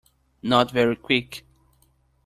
[0.41, 1.45] Not very Quick.